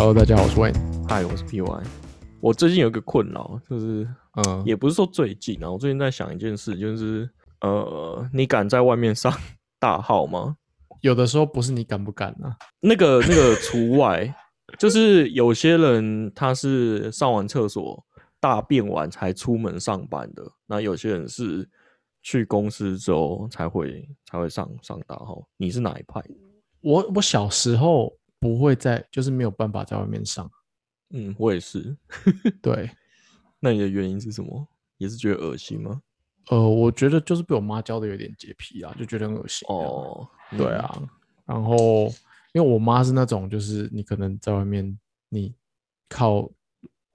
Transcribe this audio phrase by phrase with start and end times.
[0.00, 1.08] Hello，大家好，我是 Wayne。
[1.08, 1.82] 嗨，我是 PY。
[2.40, 7.28] 我最近有一个困扰，就是嗯，也不是说最近啊，我最近在想一件事，就是
[7.62, 9.32] 呃，你敢在外面上
[9.80, 10.56] 大号吗？
[11.00, 14.32] 有的时候不是你敢不敢啊，那个那个除外，
[14.78, 18.00] 就是有些人他是上完厕所
[18.38, 21.68] 大便完才出门上班的，那有些人是
[22.22, 25.42] 去公司之后才会才会上上大号。
[25.56, 26.22] 你是哪一派？
[26.82, 30.50] 我我小时候不会在，就是没有办法在外面上。
[31.10, 31.96] 嗯，我也是。
[32.62, 32.90] 对，
[33.60, 34.66] 那你的原因是什么？
[34.98, 36.02] 也是觉得恶心吗？
[36.50, 39.66] 呃，我觉得就是被我妈教的有点洁癖啊，就觉得很恶心。
[39.68, 41.02] 哦，对啊，
[41.44, 42.06] 然后
[42.52, 45.54] 因为我妈是那种，就是你可能在外面，你
[46.08, 46.50] 靠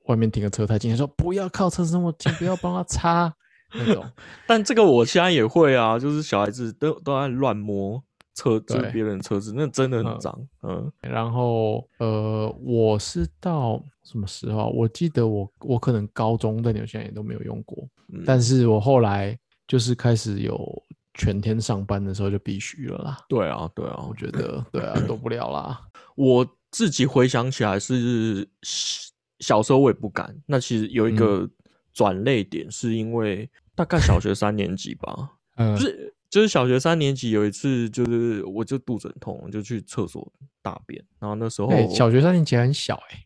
[0.05, 3.35] 外面停个车太近，她说不要靠车子那么近，不要帮她擦
[3.73, 4.05] 那种。
[4.47, 10.47] 但这个我现在也会啊，就是小孩子都都在乱摸车，就是别人的车子，那真的很嗯脏。
[10.63, 14.65] 嗯，然后呃，我是到什么时候啊？
[14.65, 23.17] 我记得我我可能高中的纽西兰也都没有用过，嗯但是我后来就是开始有全天上班的时候就必须了啦。
[23.29, 25.81] 对啊，对啊我，觉得对啊， 躲不了啦。
[26.15, 30.35] 我自己回想起来是小小时候我也不敢。
[30.45, 31.49] 那其实有一嗯个
[31.93, 43.19] 转泪点，是因为大概小学三年级吧，嗯，就是就是小学三年级有一次，就是我就肚子很痛，我就去厕所大便，然后那时候、哎、小学三年级很小哎、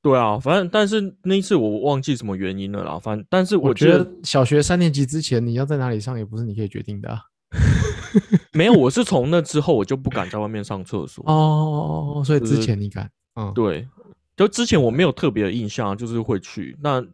[0.00, 7.20] 对啊，反正但是那一次我忘记什么原因了啦，反正但是我觉觉得小学三年级之前你要在哪里上也不是你可以决定的啊。
[8.54, 11.22] 没有，我是从那之后我就不敢在外面上厕所。
[11.26, 13.10] 哦，所以之前你敢？
[13.34, 13.86] 嗯，对，
[14.34, 16.74] 就之前我没有特别的印象，就是会去。
[16.80, 17.04] 那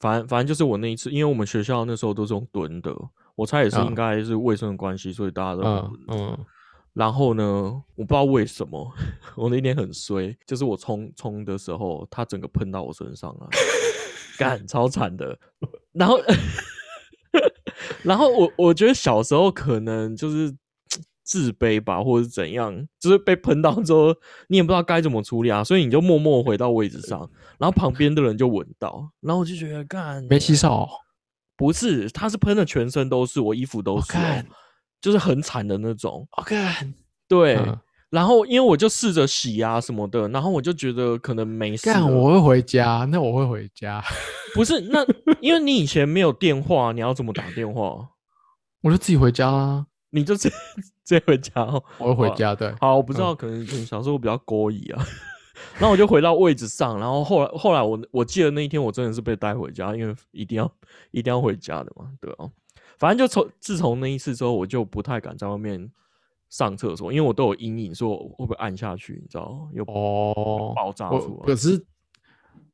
[0.00, 2.92] 反正反正就是我那一次，因为我们学校那时候都是用蹲的，
[3.42, 5.92] 我猜也是嗯应该是卫生的关系，所以大家都嗯。
[6.08, 6.38] 嗯，
[6.94, 7.44] 然后呢，
[7.96, 8.92] 我不知道为什么，
[9.34, 13.48] 我那天很衰，就是我冲冲的时候，它整个喷到我身上了，
[14.38, 15.38] 干超惨的。
[15.92, 16.20] 然后，
[18.04, 20.54] 然后我我觉得小时候可能就是
[21.24, 24.14] 自卑吧，或者是怎样，就是被喷到之后，
[24.48, 27.28] 你也不知道该怎么处理啊，所以你就默默回到位置上，
[27.58, 30.86] 然后旁边的人就闻到，然后我就觉得干没洗手。
[31.56, 34.12] 不是，他是喷的全身都是，我衣服都是、
[35.00, 36.26] 就是很惨的那种。
[36.36, 36.94] 我看，
[37.28, 37.78] 对，嗯
[38.10, 41.94] 然后因为我就试着洗啊什么的，然后我就觉得可能没事了。
[41.94, 44.04] 干，我会回家，那我会回家，
[44.54, 45.02] 不是那，
[45.40, 48.10] 因为你以前没有电话，你要怎么打电话？
[48.82, 49.86] 我就自己回家啦。
[50.10, 50.52] 你就直
[51.04, 51.82] 接 回家哦。
[51.96, 55.02] 我会回家，对，好，我不知道，可能可能小时候比较勾引啊。
[55.78, 60.70] 然后我就回到位置上，然后后来后来我我记得那一天我真的是被带回家，因为一定要
[61.10, 62.50] 一定要回家的嘛，对啊。
[62.98, 65.90] 反正就从自从那一次之后，我就不太敢在外面
[66.48, 71.56] 上厕所，因为我都有阴影，说我会不会按下去，你知道，有哦，爆炸我出来可。
[71.56, 71.84] 是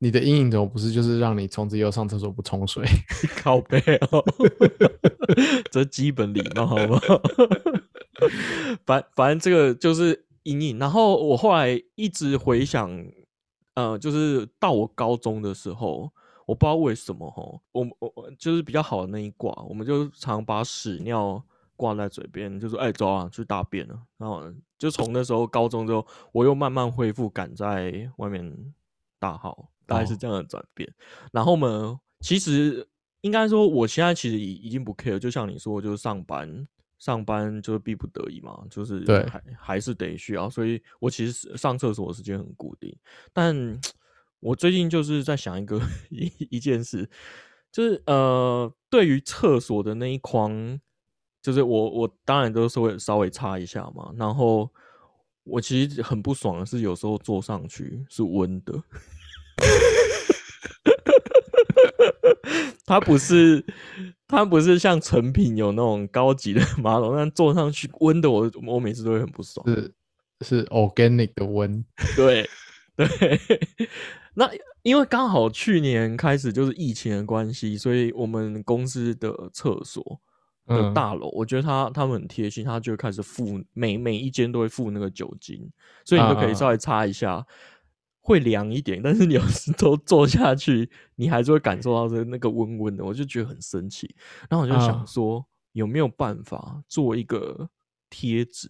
[0.00, 2.84] 你的阴影怎么不是就是让你从此以后上厕所不冲水？
[3.42, 3.80] 靠背
[4.12, 4.24] 哦，
[5.72, 7.20] 这基本礼貌好不好？
[8.86, 10.78] 反反正这个就是阴影。
[10.78, 12.90] 然后我后来一直回想，
[13.74, 16.10] 呃，就是到我高中的时候，
[16.46, 17.42] 我不知道为什么哈，
[17.72, 21.42] 我我我就是比较好的那一挂，我们就常把屎尿
[21.76, 24.42] 挂在嘴边，就说：“哎、走啊，去大便了。”然后
[24.78, 28.74] 就从那时候高中之后，我又慢慢恢复敢在外面
[29.18, 30.92] 大号，大概是哦这样的转变。
[31.32, 32.88] 然后呢，其实
[33.20, 36.66] 应该说，我现在其实已已经不 care，就像你说，就是上班，
[36.98, 42.94] 上班就是逼不得已嘛，就是对还还是得需要，所以我其实上厕所的时间很固定。
[43.32, 43.78] 但
[44.40, 47.08] 我最近就是在想一个 一一件事，
[47.72, 50.78] 就是呃，对于厕所的那一框，
[51.42, 54.70] 就是我我当然都是会稍微擦一下嘛，然后
[55.44, 58.80] 我其实很不爽的是，有时候坐上去是温的。
[62.86, 63.64] 它不是，
[64.28, 69.66] 它不是像成品有那种高级的马桶，但坐上去温的我，我每次都会很不爽。
[69.66, 69.92] 是
[70.42, 71.82] 是 organic 的温，
[72.14, 72.48] 对
[72.94, 73.08] 对，
[74.34, 74.48] 那
[74.82, 80.20] 因为刚好去年开始就是疫情的关系，所以我们公司的厕所
[80.66, 85.68] 的嗯大楼，我觉得他他们很贴心，他就会开始附每每一间都会附那个酒精，
[86.04, 87.44] 所以你就可以啊稍微擦一下。
[88.28, 94.14] 会凉一点，但是你有时都坐下去，你还是会感受到这那个温温的，我就觉得很生气。
[94.50, 95.42] 然后我就想啊说，
[95.72, 97.70] 有没有办法做一个
[98.10, 98.68] 贴纸，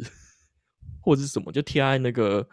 [1.00, 2.48] 或者是什么，就贴在那个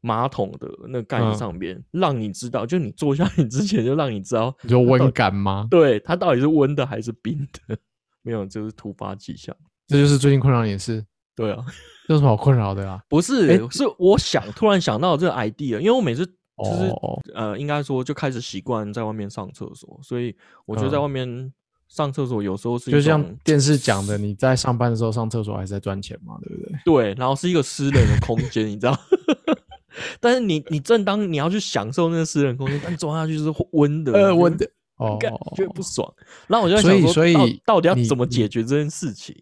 [0.00, 5.68] 马桶的那个盖嗯子上边，让你知道，就你坐下去之前就让你知道，你说温感吗？
[5.70, 7.78] 对它到底是温的还是冰的，
[8.22, 9.54] 没有就是突发奇想。
[9.86, 11.64] 这就是最近困扰你的事，对啊，
[12.06, 13.00] 这有什么好困扰的啊？
[13.08, 16.26] 不是，诶是我想突然想到这个 idea，因为我每次
[16.64, 20.34] 就是哦呃，应该说就开始习惯在外面上厕所，所以
[20.66, 21.52] 我觉得在嗯外面
[21.88, 26.78] 上厕所有时候是一就像电视讲的，你在上班的时候上厕所还是在赚钱嘛，对不对？
[26.84, 28.98] 对，然后是一个私人的空间，你知道。
[30.20, 34.64] 但是你你正当你要去享受那个私人空间，但坐下去是温的，呃，温的
[34.98, 36.12] 哦，感觉得不爽。
[36.46, 37.34] 然后我就在所以想说，所以
[37.64, 39.34] 到到底要怎么解决这件事情？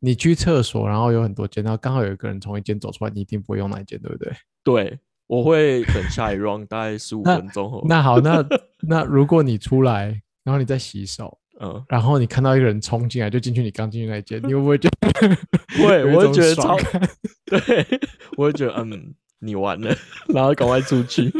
[0.00, 4.32] 你去厕所，然后有很多间，然后刚好有一个人从一间走出来，你一定不会用那一间，对不对？
[4.64, 8.44] 对，我会等下一 round 大概十五分钟后，那好，那
[8.86, 15.36] 那如果你出来，然后你在洗手，嗯，然后你看到一个人冲进来，就进去你刚进去那一间，你会不会觉得
[15.86, 16.76] 会，我会种觉得超，
[17.46, 17.86] 对，
[18.36, 19.94] 我会觉得嗯，你完了，
[20.28, 21.32] 然后赶快出去。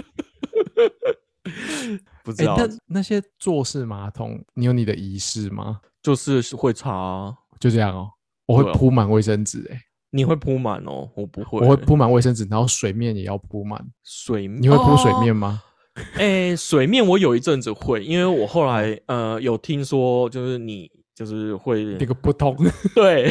[2.24, 5.80] 不知哎、道，那那些坐式马桶，你有你的仪式吗？
[6.00, 8.10] 就是会擦啊，就这样哦，
[8.46, 9.80] 我会铺满卫生纸，哎，
[10.12, 13.82] 你会铺满哦，我不会，我会铺满卫生纸，然后水面也要铺满。
[14.04, 15.62] 水面，你会铺水哦面吗？
[16.16, 22.56] 哎、水面我有一阵子会，因为我后来呃有听说，就是你就是会那个不通，
[22.94, 23.30] 对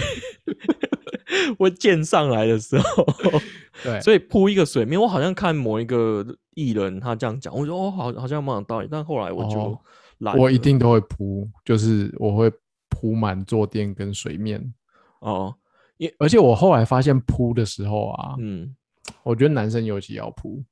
[1.57, 3.05] 会溅上来的时候，
[3.83, 9.79] 对，所以铺一个水面，我好像看某一个艺人他这样讲，我说哦好好像蛮有道理，但后来我就哦
[10.19, 12.51] 懒了、我一定都会铺，就是我会
[12.89, 14.73] 铺满坐垫跟水面。
[15.21, 15.55] 哦，
[16.18, 18.75] 而且我后来发现铺的时候啊，嗯
[19.24, 20.63] 我觉得男生尤其要铺。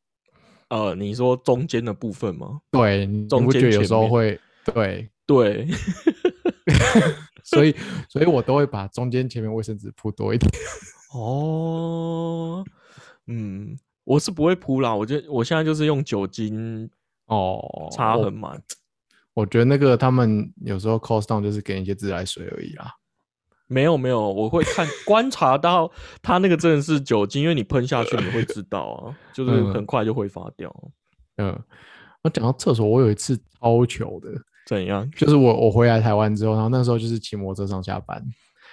[0.70, 2.62] 呃，你说中间的部分吗？
[2.72, 5.68] 对，你中间不觉得有时候会对，对，
[7.44, 7.76] 所以
[8.08, 10.48] 所以我都会把中间前面卫生纸铺多一点。
[11.14, 12.64] 哦，
[13.26, 16.88] 嗯，我是不会铺啦，我觉得我现在就是用酒精
[17.26, 18.62] 哦，我擦很满。
[19.34, 22.94] 我觉得那个他们有时候 cost down 就是给你一些自来水而已啦。
[23.70, 25.90] 没有没有，我会看观察到
[26.22, 29.74] 它那个真的是酒精，因为你喷下去你会知道啊，就是嗯。
[29.74, 30.74] 很快就挥发掉。
[31.38, 31.58] 嗯，
[32.24, 34.30] 我讲到厕所，我有一次超糗的，
[34.66, 35.10] 怎样？
[35.16, 38.22] 就是我我回来台湾之后，然后那时候就是骑摩托车上下班，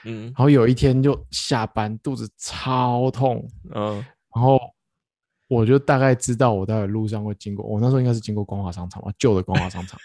[0.07, 0.25] 嗯。
[0.25, 4.05] 然后有一天就下班肚子超痛，嗯。
[4.35, 4.59] 然后
[5.49, 9.99] 我就大概知道我待会路上会经过，我那时候应该是经过光华商场吧，旧的光华商场，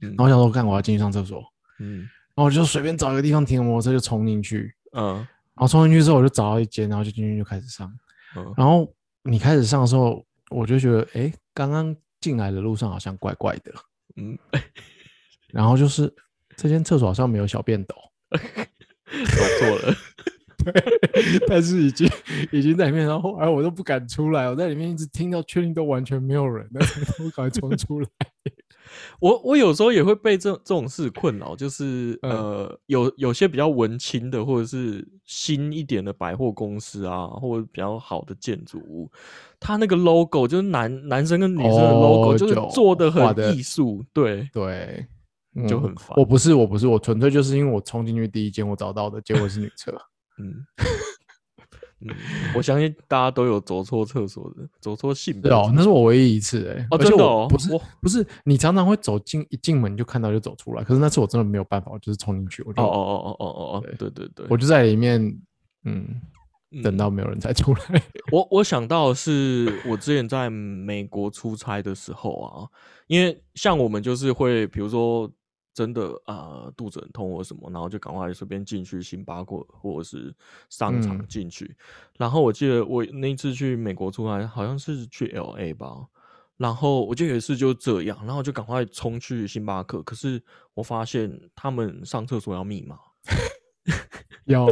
[0.00, 1.42] 嗯 然后我想说看我要进去上厕所，
[1.80, 7.90] 嗯然后我就随便找一个地方停摩托车就冲进去，嗯然后冲进去之后我就找到一间，然后就进去就开始上，
[8.36, 8.86] 嗯，然后
[9.22, 13.72] 你开始上的时候，我就觉得哎，刚刚进来的路上好像怪怪的，
[14.16, 14.38] 嗯，
[15.48, 16.14] 然后就是
[16.58, 17.94] 这间厕所好像没有小便斗，
[18.30, 19.94] 走错了。
[20.58, 20.72] 对
[21.46, 22.10] 但是已经
[22.50, 28.08] 已经在里面，然后后来我都不敢出来，我在里面一直听到确定都完全没有人，但是我赶快冲出来。
[29.20, 39.10] 我我有时候也会被这这种事困扰，就是、嗯呃，有有些比较文青的，或者是新一点的百货公司啊，或者比较好的建筑物，
[39.58, 45.06] 它那个 logo 就是男男生跟女生的 logo，、就是做的很艺术，对，对，
[45.54, 49.92] 嗯就很烦我不是，我不是，我纯粹就是因为我冲进去第一间我找到的，结果是女厕。
[50.38, 50.54] 嗯。
[52.00, 52.08] 嗯，
[52.54, 65.18] 我相信大家都有走错厕所的，走错性别哦，那是我唯一一次哎、哦真的哦不是我不是，你常常会走进一进门就看到就走出来，可是那次我真的没有办法，我就是冲进去，我就哦哦哦哦哦哦，对对对对，我就在里面，
[65.84, 66.20] 嗯，
[66.82, 67.80] 等嗯到没有人才出来。
[68.30, 72.68] 我我想到的是我之前在美国出差的时候啊，
[73.06, 75.30] 因为像我们就是会，比如说
[75.76, 80.34] 真的啊、呃肚子很痛或什么，然后就赶快随便进去星巴克或者是
[80.70, 81.76] 商场嗯进去。
[82.16, 86.06] 然后我记得我那一次去美国出来，好像是去 L A 吧。
[86.56, 90.42] 然后我就有一次就这样，然后就赶快冲去星巴克，可是
[90.72, 92.98] 我发现他们上厕所要密码。
[94.46, 94.66] 有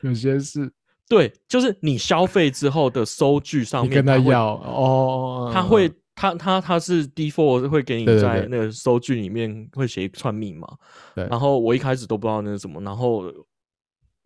[0.00, 0.72] 有些是
[1.08, 10.66] 对，就是你消费之后的收据上面，跟他要哦，他会，他他他是 default 会给你在那个收据里面会写一串密码，
[11.14, 13.22] 对然后我一开始都不知道那是什么，然后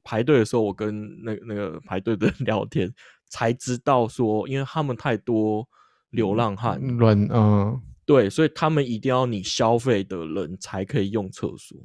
[0.03, 2.91] 排队的时候我跟那那个排队的人 聊天，
[3.29, 5.69] 才知道说，因为他们太多
[6.11, 11.77] 流浪汉，乱嗯，对，所以他们一定要你消费的人才可以用厕所。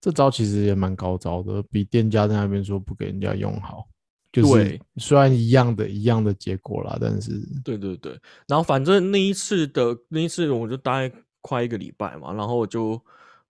[0.00, 3.86] 这招其实也蛮高招的，比店家在那边说不给人家用好。
[4.32, 12.98] 就是对虽然一样的一样的结果啦，但是对对对，然后反正那一次的那一次我就大概快一个礼拜嘛，然后我就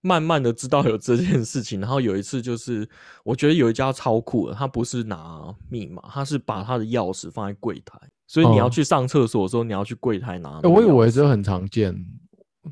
[0.00, 1.78] 慢慢的知道有这件事情。
[1.80, 2.88] 然后有一次就是
[3.22, 7.96] 我觉得有一家超酷的，他不是拿密码，他是把他的钥匙放在柜台，
[8.26, 10.58] 所以你要哦去上厕所的时候，你要去柜台拿。
[10.62, 11.94] 我以为这很常见，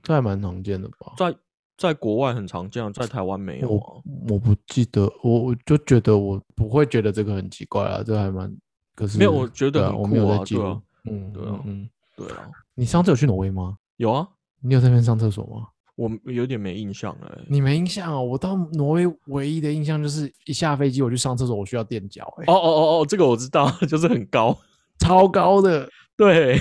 [0.03, 1.15] 这还蛮常见的吧？
[1.17, 1.33] 在
[1.81, 4.35] 在国外很常见啊，在台湾没有啊我。
[4.35, 8.55] 我不记得，我我就觉得我不会觉得这个很奇怪啊，这还蛮
[8.95, 13.79] 可是没有我觉得我没有记录，对啊嗯，对啊嗯嗯，对啊，你上次有去挪威吗？
[13.97, 14.29] 有啊，
[14.61, 15.69] 你有在那边上厕所吗？
[15.97, 17.47] 我有点没印象了欸。
[17.49, 18.23] 你没印象哦？
[18.23, 24.55] 我到挪威唯一的印象就是一下飞机我去上厕所，我需要垫脚、欸，哦哦哦哦，这个我知道， 就是很高。
[24.99, 25.89] 超高的。
[26.15, 26.59] 对，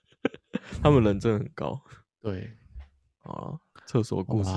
[0.82, 1.80] 他们人真的很高
[2.20, 2.50] 对，
[3.22, 3.58] 啊。
[3.86, 4.50] 厕所故事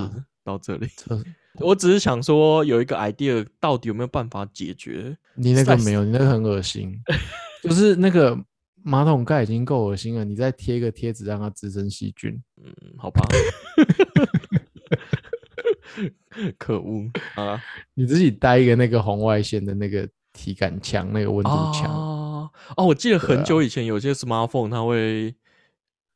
[0.43, 1.23] 到这里， 厕
[1.59, 5.17] 我只是想说有一个 idea，到底有没有办法解决？
[5.35, 6.99] 你那个没有，你那个很恶心，
[7.63, 8.37] 就是那个
[8.83, 12.31] 马桶盖已经够恶心了，你再贴一个贴纸让它滋生细菌。
[12.63, 13.25] 嗯，好吧。
[16.57, 17.61] 可恶啊！
[17.93, 21.91] 你自己带一个那个红外线的那个体感枪，那个温度枪。
[21.91, 25.35] 哦哦，我记得很久以前有些 smartphone 它会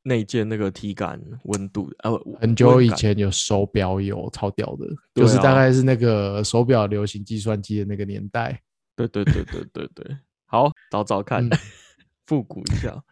[0.04, 8.62] 内建那个体感温度，呃，很久以前有手表有超屌的，对就是大啊概是那个手表流行计算机的那个年代。
[8.96, 11.50] 对对对对对对，好，找找看嗯，
[12.28, 13.04] 复古一下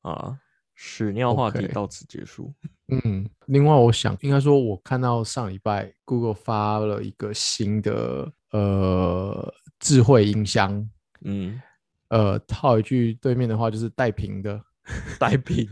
[0.00, 0.38] 啊。
[0.74, 2.52] 屎尿话题到此结束。
[2.88, 10.88] 嗯，另外我想，应该说，我看到上礼拜 Google 发了一个新的呃智慧音箱，
[11.20, 11.60] 嗯，
[12.08, 14.60] 呃，套一句对面的话就是带屏的，
[15.18, 15.68] 带屏，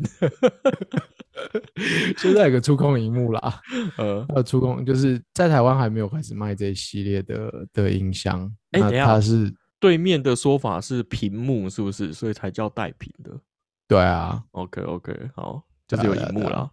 [2.17, 3.61] 现在有个触控荧幕啦，
[3.97, 12.13] 呃，触控就是在台湾还没有开始卖这一系列的的音箱，哎它是对面的说法是屏幕，是不是？
[12.13, 13.31] 所以才叫带屏的。
[13.89, 16.71] 对啊，OK OK，好，就是有荧幕啦。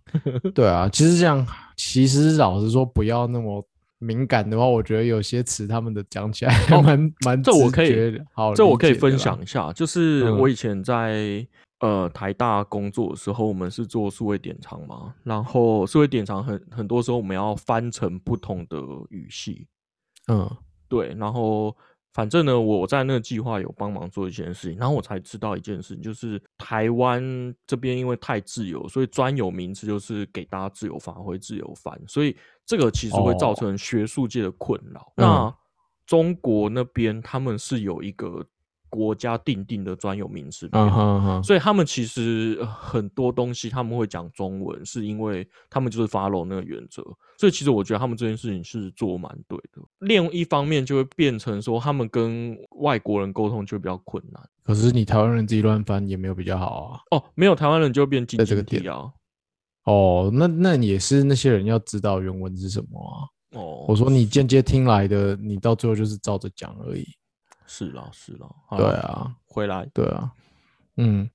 [0.54, 1.44] 对啊，其实这样，
[1.76, 3.68] 其实老实说，不要那么
[3.98, 10.38] 敏感的话，我觉得有些词他们的讲起来蛮蛮这我可以好，这我可以分享一下，就是嗯。
[10.38, 11.44] 我以前在、
[11.80, 18.78] 呃台大工作的时候，我们是做数位典藏嘛，然后数位典藏很很多时候我们要翻成不同的
[19.10, 19.68] 语系，
[20.28, 20.50] 嗯。
[20.90, 21.76] 对，然后
[22.14, 27.22] 反正呢，我在那个计划有帮忙做一件事情，然后我才知道一件事情，就是台湾
[27.66, 32.34] 这边因为太自由，所以专有名词就是给大家自由发挥、自由翻，所以
[32.66, 33.56] 这个其实会造哦。
[33.56, 35.12] 成学术界的困扰。
[35.18, 35.28] 嗯。
[35.28, 35.56] 那
[36.06, 38.42] 中国那边他们是有一个
[38.90, 40.70] 国家定定的专有名词
[41.44, 47.04] 所以他们其实呃很多东西他们会讲中文，是因为他们就是 follow 那个原则。
[47.38, 49.82] 所以其实我觉得他们这件事情是做蛮对的。
[50.00, 54.42] 另一方面就会变成说，他们跟外国人沟通就比较困难。
[54.64, 57.00] 可是你台湾人自己乱翻也没有比较好啊。
[57.12, 59.12] 哦，没有台湾人就会变晶在这个点啊。
[59.84, 63.16] 哦，那那也是那些人要知道原文是什么啊。
[63.58, 67.06] 哦，我说你间接听来的，你到最后就是照着讲而已。
[67.68, 70.32] 是啦是啦，好对，啊，回来对啊，
[70.96, 71.30] 嗯，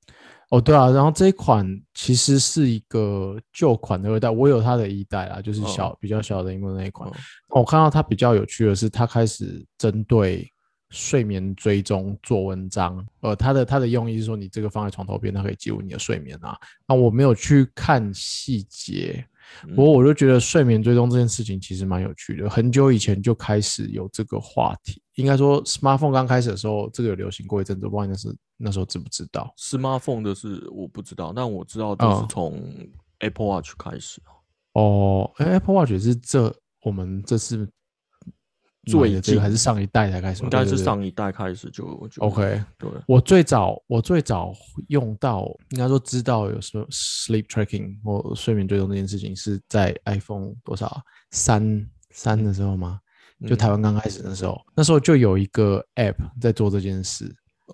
[0.49, 7.09] 哦对啊，然后这一款其实是一个旧款的二代，我有它的一代啊，就是小、比较小的荧幕那一款。
[7.11, 7.15] 嗯
[7.49, 10.51] 我看到它比较有趣的是，它开始针对
[10.89, 13.07] 睡眠追踪做文章。
[13.21, 16.59] 呃，它的它的用意是说，你这个放在床头边，它可以记录你的睡眠啊。
[16.89, 19.29] 那我没有去看细节，嗯
[19.75, 22.49] 不过我就觉得睡眠追踪这件事情其实蛮有趣的。
[22.49, 34.21] 很久以前就开始有这个话题，应该说 smartphone 刚开始的时候，这个有流行过一阵子，我不知道是那时候知不知道？smartphone 的是我不知道，但我知道就是嗯从 Apple Watch 开始。
[34.75, 37.69] 哦，诶 Apple Watch 是这我们这次
[38.87, 40.49] 最买的这个近还是上一代才开始吗？
[40.49, 42.63] 应该是上一代开始就就 OK。
[42.79, 44.53] 对，我最早我最早
[44.89, 51.03] 用到，应该说知道有什么 sleep tracking 或睡眠追踪这件事情，是在 iPhone 多少啊？
[51.31, 52.99] 三三的时候吗？
[53.47, 57.25] 就嗯台湾刚开始的时候，那时候就有一个 App 在做这件事，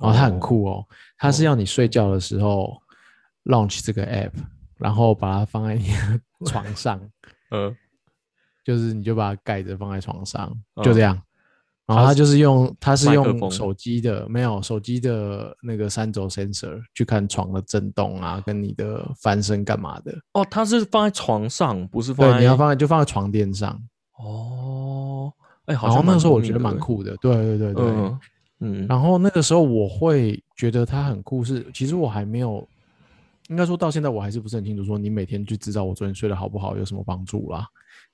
[0.00, 0.85] 然后它很酷哦，
[1.19, 2.75] 它是要你睡觉的时候
[3.45, 4.33] launch 这个 App，
[4.79, 6.99] 然后把它放在你的 床上，
[7.50, 7.75] 呃，
[8.68, 11.18] 就是你就把它盖着放在床上，嗯就这样。
[11.87, 20.14] 然后它它是就是用他是用手机的没有手机的那个三轴 sensor 去看床的震动啊，跟你的翻身干嘛的。
[20.34, 23.82] 哦，它是放在床上，不是放对，在你要放在就放在床垫上。
[24.18, 25.32] 哦，
[25.64, 27.87] 哎、好像那时候我觉得蛮酷的，对对对对。
[27.87, 28.20] 嗯
[28.60, 32.68] 嗯，然后那个时候我会觉得它很酷是，其实我还没有，
[33.48, 37.66] 应该说到现在我还是不是很清楚，说你每天去知道我昨天睡得好不好有什么帮助啦。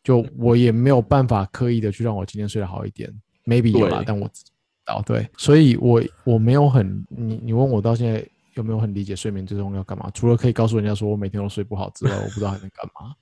[0.05, 3.13] 就我也没有办法刻意的去让我今天睡得好一点
[3.45, 4.53] ，maybe 有吧，但我自己知
[4.85, 10.09] 道对，所以我我没有很，你你问我到现在有没有很理解睡眠最终要干嘛？
[10.15, 13.13] 除了可以告诉人家说我每天都睡不好之外，我不知道还能干嘛。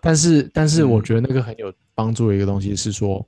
[0.00, 3.26] 但是但是我嗯觉得那个很有帮助的一个东西是说，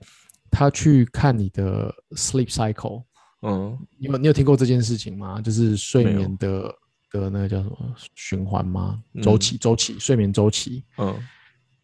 [0.51, 3.05] 他去看你的 sleep cycle。
[3.43, 5.41] 嗯，你有你有听过这件事情吗？
[5.41, 6.75] 就是睡眠的
[7.13, 7.77] 的那个叫什么
[8.17, 9.01] 循环吗？
[9.23, 11.15] 周嗯期周期睡眠周期，嗯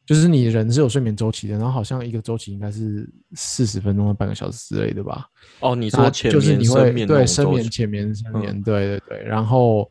[0.05, 5.27] 就是你人是有睡眠周期的，然后好像一个周期应该是四十分钟到半个小时之类的吧。
[5.61, 9.89] 哦，你你说前面就是你会眠对深眠浅眠深嗯眠，对对对，然后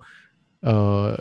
[0.62, 1.18] 呃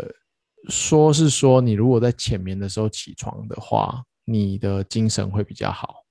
[0.68, 6.04] 说是说你如果在浅眠的时候起床的话，你的精神会比较好。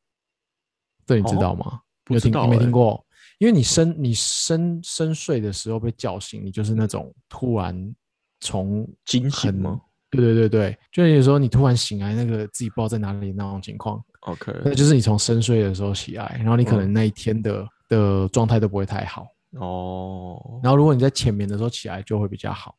[1.06, 1.82] 这你知道吗？
[2.10, 3.06] 有听不知道欸你没听过？
[3.40, 7.96] 因为你深你深深睡的时候被叫醒，你就是那种突然
[8.40, 9.82] 从惊醒吗？
[10.12, 16.80] 对对对对，就是有时候你突然醒来，那个自己不知道在哪里那种情况，OK，那就是你从深睡的时候起来，然后你可嗯。
[16.80, 19.28] 能那一天的、的状态都不会太好。
[19.58, 22.76] 哦，然后如果你在前面的时候起来就会比较好，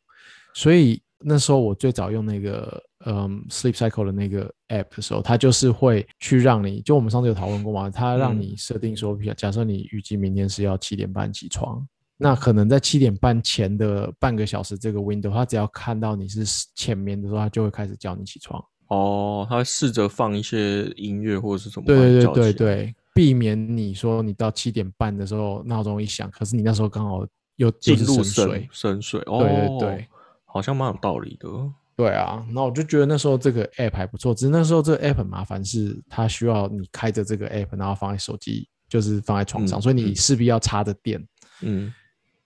[0.55, 8.41] 所以那时候我最早用那个嗯 Sleep Cycle 的那个 app 的时候，它就是会去让你，就我们上次有讨论过嘛，它让嗯。
[8.41, 11.87] 你设定说，假设你预计明天是要七点半起床，
[12.21, 18.63] 那可能在七点半前的半个小时这个 window，它只要看到你是浅眠的时候，它就会开始叫你起床。
[18.89, 27.25] 哦，他试着放一些音乐或者是什么，对对对对对，避免你说你到七点半的时候闹钟一响，可是你那时候刚好
[27.57, 28.69] 又进入深深睡。
[28.73, 30.09] 深睡，哦，对对对，
[30.45, 31.49] 好像蛮有道理的。
[31.97, 41.23] 对啊，那我就觉得那时候这个 app 还不错，只是那时候这个 app 很麻烦，是它需要你开着这个 app，然后放在手机，就是放在床上，嗯所以你嗯势必要插着电，
[41.61, 41.93] 嗯，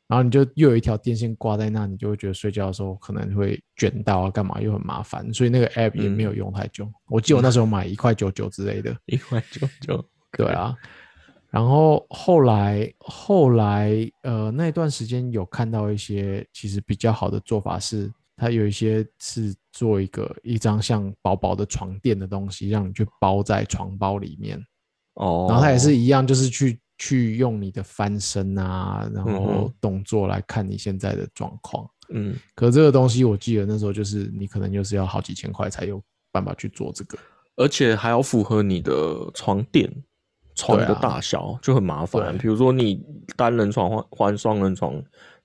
[0.06, 6.86] 然后你就又有一条电线挂在那，你就会觉得睡觉的时候可能会卷到啊，干嘛又很麻烦，所以那个 app 也没有用太久。
[7.08, 10.04] 我记得我那时候买一块九九之类的，一块九九，
[10.36, 10.76] 对啊。
[11.50, 13.92] 然后后来后来
[14.22, 24.60] 呃那段时间有看到一些其实比较好的做法是，它有一些是做一个一张像薄薄的床垫的东西，让你去包在床包里面。
[25.14, 31.88] 哦，然后它也是一样，就是去去用你的翻身啊，然嗯后动作来看你现在的状况。
[32.10, 37.18] 嗯，可这个东西我记得那时候就是你可能就是要好几千块才有办法去做这个。
[37.56, 39.90] 而且还要符合你的床垫。
[40.56, 43.04] 床的大小就很麻烦，对比如说你
[43.36, 44.94] 单人床换换双人床，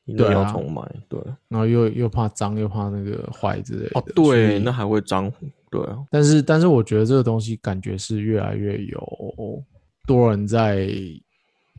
[0.06, 4.00] 你那个对啊要重买，对，然后又又怕脏，又怕那个坏之类的。
[4.00, 5.32] 哦，对，那还会脏，
[5.72, 9.64] 对啊，但是但是我觉得这个东西感觉是越来越有
[10.06, 10.88] 多人在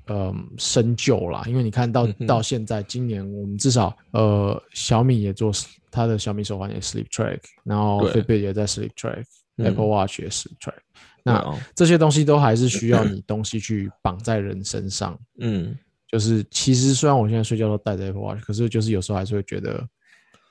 [0.06, 5.52] 嗯深究啦，因为你看到嗯到现在，今年我们至少呃小米也做
[5.90, 15.18] 它的小米手环也 Sleep Track，然后对 Fitbit 也在 Sleep Track，Apple、Watch 也 Sleep Track，对那啊，这些东西都还是需要你东西去绑在人身上。
[15.38, 15.76] 嗯，
[16.08, 19.86] 就是其实虽然我现在睡觉都戴着 Apple Watch，可是就是有时候还是会觉得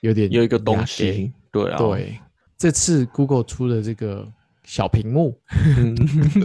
[0.01, 2.19] 有点有一个东西，对啊，，对，
[2.57, 4.25] 这次 Google 出的这个
[4.69, 5.35] 小屏幕，
[5.77, 5.95] 嗯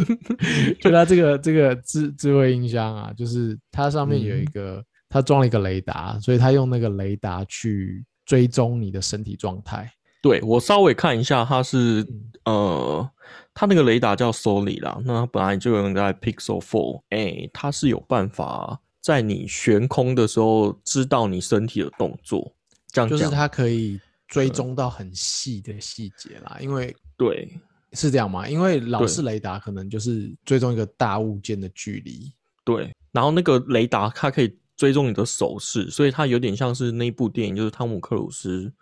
[0.81, 9.93] 就它这个这个智智慧音箱啊，就是它上面有一嗯个，它装了一个雷达，所以它用那个雷达去追踪你的身体状态。
[10.23, 12.01] 对我稍微看一下，它是
[12.45, 13.11] 嗯呃，
[13.53, 22.55] 它那个雷达叫 Soli 啦，那它本来就用在 Pixel Four，哎、它是有办法在你悬空的时候知道你身体的动作，
[22.91, 27.47] 这样就是它可以追踪到很细的细节啦，因为对
[27.95, 32.33] 是这样吗，因为老式雷达可能就是追踪一个大物件的距离，
[32.65, 38.73] 对，然后那个雷达它可以追踪你的手势，所以它有点像是那部电影，就是汤姆克鲁斯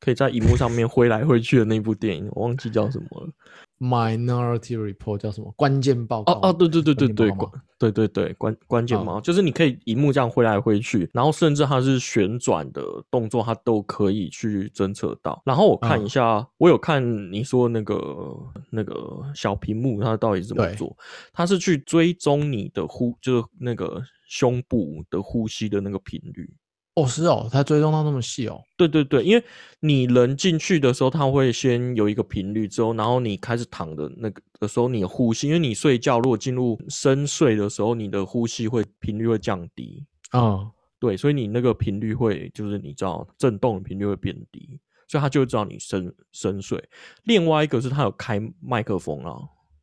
[0.00, 3.30] 可以在荧幕上面挥来挥去的那部电影，我忘记叫什么了。
[3.78, 5.50] Minority Report 叫什么？
[5.56, 6.34] 关键报告？
[6.34, 15.40] 哦哦，对对对对对，关对对对关关键哦嘛，就是你可以荧幕这样挥来挥去，然后甚至它是旋转的动作，它都可以去侦测到。
[15.46, 18.36] 然后我看一嗯下，我有看你说那个
[18.68, 20.94] 那个小屏幕，它到底怎么做？
[21.32, 26.52] 它是去追踪你的呼，就是那个胸部的呼吸的那个频率。
[26.94, 28.60] 哦，是哦，它追踪到那么细哦。
[28.76, 29.44] 对对对，因为
[29.78, 46.82] 你人进去的时候，它会先有一个频率，之后，然后你开始躺的那个的时候，你的呼吸，因为你睡觉如果进入深睡的时候，你的呼吸会频率会降低，啊，对，所以你那个频率会就是你知道震动的频率会变低，所以它就会知道你深深睡。
[47.22, 49.38] 另外一个是它有开麦克风啊，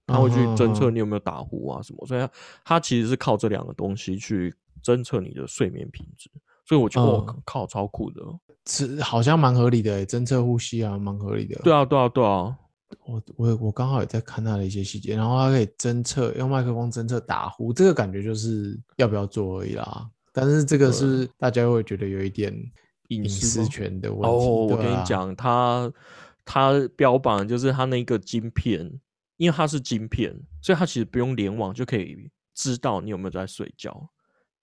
[0.05, 2.29] 它会去侦测嗯你有没有打呼啊什么，所以它
[2.65, 6.29] 它其实是靠这两个东西去侦测你的睡眠品质。
[6.67, 8.21] 所以我觉得我嗯靠超酷的，
[8.67, 11.59] 是好像蛮合理的诶，侦测呼吸啊，蛮合理的。
[11.63, 12.55] 对啊对啊对啊，
[13.05, 20.09] 我我我刚好也在看它的一些细节，然后它可以侦测用麦克风侦测打呼，这个感觉就是要不要做而已啦。
[20.33, 22.53] 但是这个是大家会觉得有一点
[23.07, 24.27] 隐隐私权的问题。
[24.27, 25.91] 哦，我跟你讲，它
[26.45, 28.99] 它标榜的就是它那个晶片，
[29.37, 34.09] 因为它是晶片，所以它其实不用联网就可以知道你有没有在睡觉，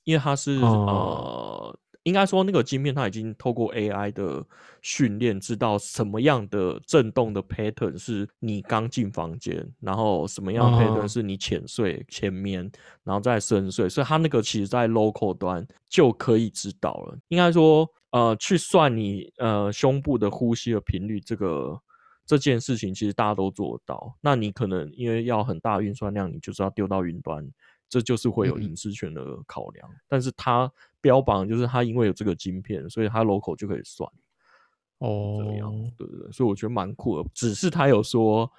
[0.05, 4.47] 因为它是、哦呃，应该说那个晶片它已经透过 AI 的
[4.81, 12.71] 训练，知道什么样的震动的 pattern 是你刚进房间，然后什么样的 pattern 哦是你浅睡、浅眠，
[13.03, 17.19] 然后再深睡，所以它那个其实在 local 端就可以知道了。
[17.29, 21.81] 应该说，呃去算你呃胸部的呼吸的频率，这个
[22.27, 24.15] 这件事情其实大家都做到。
[24.21, 27.51] 那你可能因为要很大运算量，你就是要丢到云端，
[27.89, 29.89] 这就是会有嗯隐私权的考量。
[30.07, 30.71] 但是它
[31.05, 34.11] 标榜就是它因为有这个晶片，所以它 local 就可以算
[35.01, 35.45] 哦。
[35.45, 37.29] 这样，哦，对对对，所以我觉得蛮酷的。
[37.35, 38.51] 只是它有说，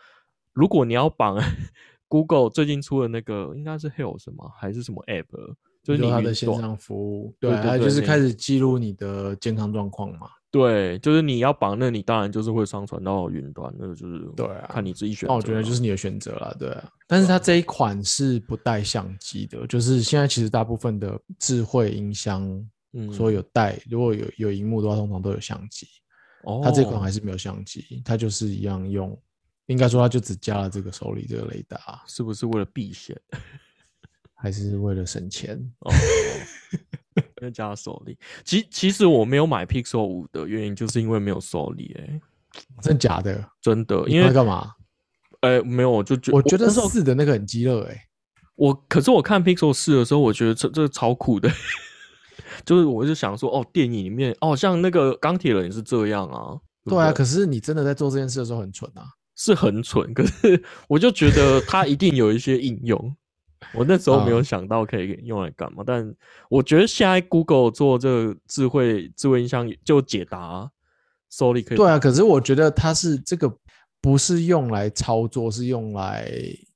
[0.53, 1.35] 如果你要绑
[2.07, 4.51] Google 最近出的那个，应该是 Health 吗？
[4.59, 5.55] 还是什么 App？
[5.81, 10.29] 就是你它的线上服务，对对，它就是开始记录你的健康状况嘛。
[10.55, 15.27] 对，就是你要绑，那你当然就是会上传到云端，那个就是对啊看你自己选择。
[15.27, 16.89] 那我觉得就是你的选择了，对啊。
[17.07, 22.41] 但是它这一款是不带相机的，就是现在其实大部分的智慧音箱，
[22.93, 25.85] 嗯说有带，如果有有荧幕的话，通常都有相机。
[26.43, 29.21] 哦，它这款还是没有相机，它就是一样用，
[29.65, 33.19] 应该说它就只加了这个手里这个雷达，是不是为了避险？
[34.33, 35.59] 还是为了省钱？
[35.79, 35.91] 哦，
[37.41, 38.17] 要加手力。
[38.43, 42.21] 其其实我没有买 Pixel 五的原因，就是因为没有手力、欸，
[42.81, 43.43] 真假的？
[43.61, 44.71] 真的，因为干嘛？
[45.41, 48.07] 呃没有，我就觉我觉得四的那个很激热哎、
[48.55, 51.49] 我可是我看 Pixel 四的时候，我觉得这这超酷的，
[52.65, 59.03] 就是我就想说，哦，电影里面哦，像那个钢铁人也是这样啊，不对啊，可是你真的在做这件事的时候很蠢啊。
[59.37, 63.17] 是很蠢，可是我就觉得它一定有一些应用。
[63.73, 66.15] 我那时候没有嗯想到可以用来干嘛，但
[66.49, 70.69] 我觉得现在 Google 做这个智慧智慧音箱就解答
[71.31, 73.51] Soli 可以对啊，可是我觉得它是这个
[74.01, 76.31] 不是用来操作，是用来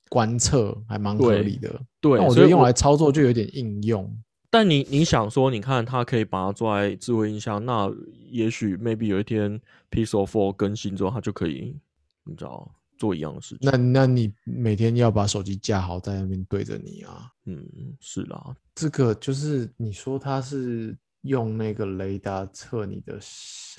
[0.10, 1.80] 观测，还蛮合理的。
[2.02, 4.12] 对，那我觉得用来操作就有点应用。
[4.50, 7.88] 但你你想说，你看它可以把它做在智慧音箱，那
[8.30, 9.62] 也许 maybe 有一天
[9.92, 11.78] Pixel Four 更新之后，它就可以，
[12.24, 13.60] 你知道做一样的事情。
[13.62, 17.32] 那那你每天要把手机架好在那边对着你啊。
[17.46, 17.66] 嗯，
[18.00, 23.20] 是啦，这个就是你说它是用那个雷达测你的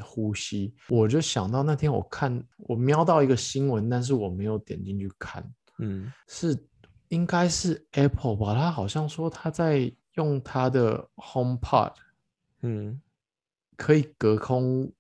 [0.03, 6.59] 呼吸，我就想到那天我看我瞄到一个新闻，但是我没有点进去看，嗯，是
[7.09, 8.55] 应该是 Apple 吧？
[8.55, 11.93] 他好像说他在用他的 HomePod
[12.63, 13.01] 嗯，
[13.77, 14.93] 可以隔空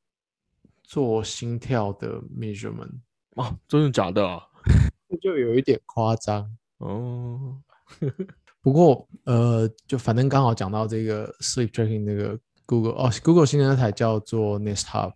[0.82, 2.92] 做心跳的 measurement，
[3.36, 4.40] 啊，真的假的啊？
[5.08, 6.48] 这 就有一点夸张。
[6.78, 7.56] 哦，
[8.62, 15.12] 不过呃，就反正刚好讲到这个 sleep tracking 那个 Google 哦，Google 新的那台叫做 Nest Hub，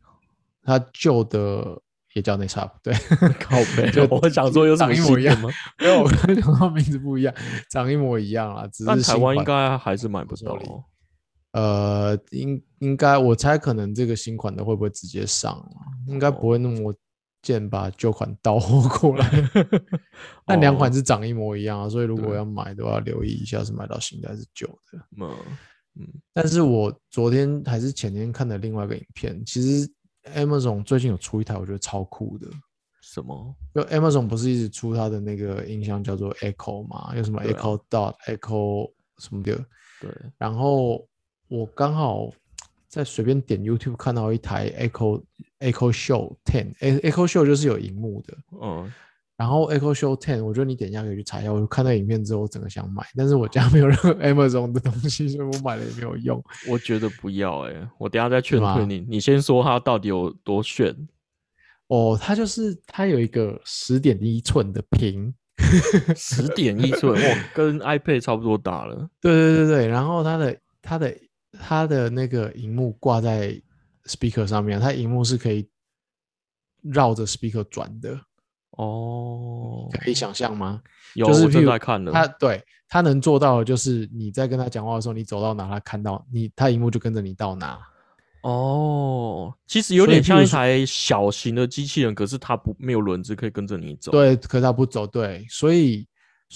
[0.62, 1.80] 它旧的
[2.14, 2.94] 也叫 Nest Hub，对，
[3.40, 5.48] 靠背就我想说有什么长一模一样吗？
[5.78, 7.34] 没有，我刚讲到名字不一样，
[7.70, 10.84] 长一模一样啊，只是但台湾应该还是买不到手里哦。
[11.52, 15.80] 呃，应应该我猜可能这个新款的会不会直接上啊？
[16.08, 16.94] 应该不会那么
[17.44, 19.30] 贱把旧款倒货过来。
[20.44, 24.98] 但两款哦是长一模一样啊，所以如果要买都要留意一下是买到新的还是旧的。
[25.20, 25.30] 嗯
[26.00, 26.08] 嗯。
[26.32, 29.88] 但是我昨天还是前天看的另外一个影片，其实
[30.34, 32.48] Amazon 最近有出一台我觉得超酷的，
[33.02, 33.54] 什么？
[33.74, 39.56] 就 Amazon 不是一直出它的那个音箱叫做 Echo 嘛，有什么 Echo Dot、Echo 什么的，
[40.00, 41.06] 对，然后
[41.48, 42.30] 我刚好
[42.94, 45.20] 在随便点 YouTube 看到一台 Echo
[45.58, 48.88] Echo Show Ten，E Echo Show 就是有荧幕的，嗯，
[49.36, 51.52] 然后 Echo Show Ten，我觉得你点一下可以去查一下。
[51.52, 56.40] 我看到影片之后，我整个想买，但是我家没有任何 Amazon 的东西，所以我买了也没有用。
[56.68, 59.04] 我觉得不要哎、我等下再劝退你。
[59.08, 60.94] 你先说它到底有多炫？
[61.88, 65.34] 哦，它就是它有一个十点一寸的屏，
[66.14, 69.10] 十点一寸，哇，跟 iPad 差不多大了。
[69.20, 71.12] 对对对对，然后它的它的
[71.60, 73.60] 它的那个荧幕挂在
[74.06, 75.68] speaker 上面，它荧幕是可以
[76.82, 78.18] 绕着 speaker 转的，
[78.70, 80.82] 哦，可以想象吗？
[81.14, 82.36] 有，就是正在看它了。
[82.38, 87.80] 对它能做到的就是你在跟他讲话的时候，你走到哪，他看到你，他荧幕就跟着你到哪。
[88.42, 96.06] 哦，其实有点像一台小型的机器人，可是它不没有轮子，可以跟着你走。，对，可是它不走，对，所以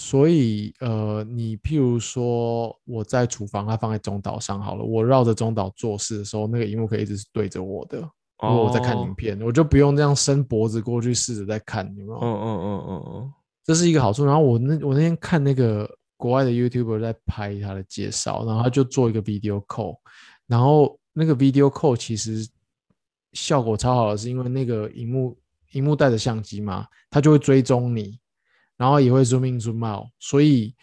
[0.01, 7.97] 所以呃，你譬如说我在厨房，它放在中岛上好了，我绕着中岛做事的时候，那个荧幕可以一直是对着我的。
[8.41, 12.17] 如果我在看影哦片，我就不用这样伸脖子过去试着在看，有没有？
[12.17, 13.33] 嗯嗯嗯嗯嗯，
[13.65, 14.23] 这是一个好处。
[14.23, 15.85] 然后我那我那天看那个
[16.15, 19.97] 国外的 YouTuber 在拍他的介绍，然后他就做一个 video call，
[20.47, 22.47] 然后那个 video call 其实
[23.33, 25.37] 效果超好的，是因为那个荧幕
[25.73, 28.17] 荧幕带着相机嘛，它就会追踪你，
[28.79, 30.73] 然后也会 zoom in zoom out，所以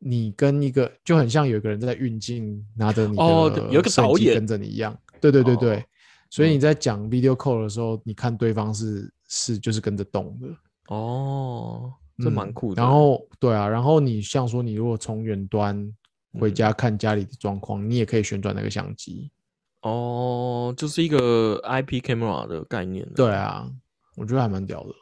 [0.00, 4.98] 你跟一个就很像有一个人在运镜，拿着你的哦有一个导演跟着你一样。
[5.20, 5.84] 对对对对，哦
[6.30, 10.48] 所以你在讲 video call 的时候，你看对方是是就是跟着动的。
[10.88, 12.82] 哦，这蛮嗯酷的。
[12.82, 15.76] 然后对啊，然后你像说你如果从远端
[16.40, 19.30] 回嗯家看家里的状况，你也可以旋转那个相机。
[19.82, 23.08] 哦，就是一个 IP camera 的概念。
[23.14, 23.70] 对啊，
[24.16, 24.94] 我觉得还蛮屌的。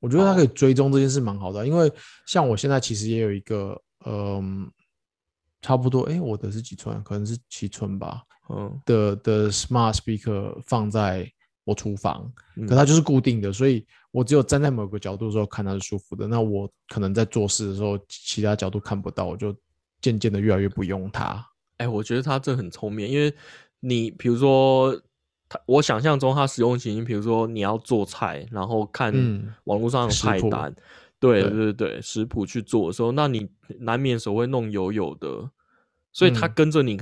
[0.00, 1.92] 我觉得它可以追踪这件事蛮好的，因为
[2.26, 4.70] 像我现在其实也有一个，嗯，
[5.60, 7.02] 差不多，哎，我的是几寸？
[7.02, 8.22] 可能是七寸吧。
[8.50, 11.28] 嗯，的的 smart speaker 放在
[11.64, 12.32] 我厨房，
[12.68, 16.26] 可它就是固定的，所以我只有站在某个角度的时候看它是舒服的。
[16.26, 19.54] 那我可能在做事的时候，其他角度看不到，我就
[20.00, 21.44] 渐渐的越来越不用它。
[21.78, 23.34] 哎，我觉得它这很聪明，因为
[23.80, 24.96] 你比如说。
[25.48, 29.12] 他我想象中，他使用情境，比如说你要做菜，然后看
[29.64, 30.74] 网络上的菜单，
[31.18, 35.50] 对对对对，食谱去做的时候，那你难免手会弄油油的，
[36.12, 37.00] 所以他跟着你，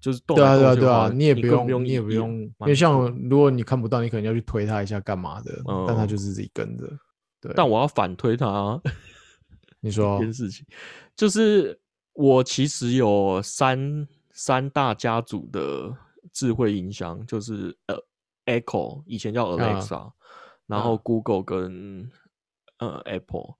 [0.00, 6.86] 就是动对啊对啊对啊，你也不用你也不用，因为像如果你看不到，你可能要去推他一下干嘛的，但他就是自己跟着。
[7.40, 8.80] 对，但我要反推他，
[9.80, 10.66] 你说这件事情，
[11.14, 11.78] 就是
[12.14, 15.96] 我其实有三三大家族的。
[16.32, 17.96] 智慧音箱就是呃
[18.46, 20.12] ，Echo 以前叫 Alexa，
[20.66, 22.10] 然后 Google 跟
[22.78, 23.54] 呃 Apple。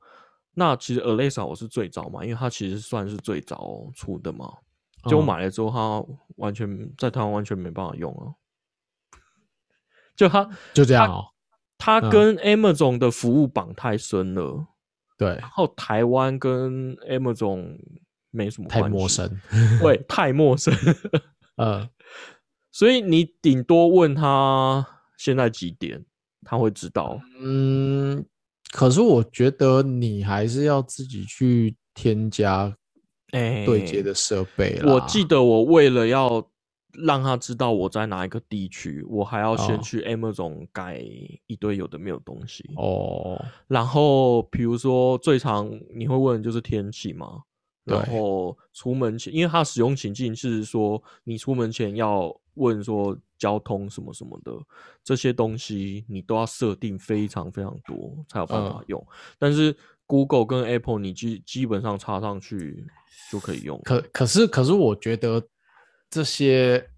[0.55, 4.53] 那其实 Alexa 我是最早嘛，因为它其实算是最早出的嘛。
[5.09, 6.05] 就我买了之后，它
[6.37, 8.33] 完全在台湾完全没办法用啊。
[10.17, 11.27] 就它就这样哦，
[11.77, 14.67] 它跟 Amazon 的服务绑太深了。
[15.19, 17.79] 对，然后台湾跟 Amazon
[18.31, 19.29] 没什么太陌生，
[19.81, 20.73] 对，太陌生。
[21.57, 21.89] 呃。
[22.75, 24.85] 所以你顶多问他
[25.17, 26.05] 现在几点，
[26.45, 27.21] 他会知道。
[27.41, 28.27] 嗯，
[28.73, 32.77] 可是我觉得你还是要自己去添加
[33.31, 36.45] 对接的设备我记得我为了要
[36.95, 41.01] 让他知道我在哪一个地区，我还要先去 Amazon 改
[41.47, 42.69] 一堆有的没有东西。
[42.75, 43.41] 哦。
[43.69, 47.43] 然后比如说最常你会问就是天气吗？
[47.85, 52.35] 然后出门前，因为它使用情境是说你出门前要。
[52.57, 54.53] 问说交通什么什么的
[55.03, 59.05] 这些东西，你都要设定非常非常多才有办法用。
[59.41, 62.87] 但是 Google 跟 Apple 你基基本上插上去
[63.29, 63.83] 就可以用。
[63.83, 65.45] 可可是可是我觉得
[66.09, 66.89] 这些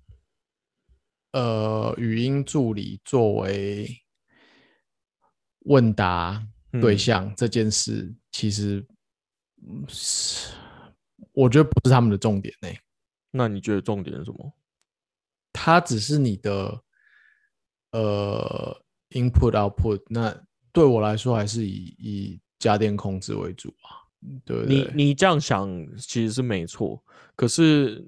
[1.32, 3.88] 呃语音助理作为
[5.60, 6.46] 问答
[6.82, 8.86] 对象这件事，其实
[9.88, 10.50] 是
[11.32, 12.68] 我觉得不是他们的重点呢。
[13.30, 14.52] 那你觉得重点是什么？
[15.52, 16.80] 它只是你的
[17.92, 20.34] 呃 input output，那
[20.72, 24.04] 对我来说还是以以家电控制为主啊。
[24.44, 27.02] 对，你你这样想其实是没错，
[27.34, 28.06] 可是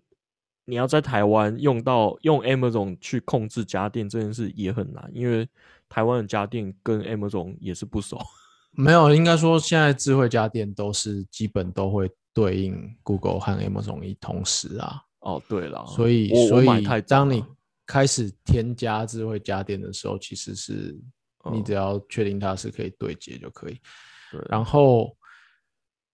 [0.65, 5.49] 你要在台湾用到用 Amazon 去控制家电这件事也很难，因为
[5.89, 8.19] 台湾的家电跟 Amazon 也是不熟。
[8.73, 15.03] 没有，应该说现在智慧家电都是基本都会对应 Google 和 Amazon 一同时啊。
[15.21, 16.67] 哦，对了，所以所以
[17.07, 17.45] 当你
[17.87, 20.97] 开始添加智慧家电的时候，其实是
[21.53, 23.81] 你只要确定它是可以对接就可以。
[24.31, 25.17] 对，然后